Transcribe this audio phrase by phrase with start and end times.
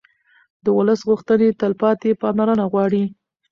[0.63, 3.03] د ولس غوښتنې تلپاتې پاملرنه غواړي